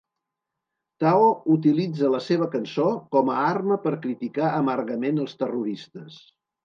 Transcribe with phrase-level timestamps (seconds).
[1.03, 6.19] Tao utilitza la seva cançó com a arma per criticar amargament els terroristes.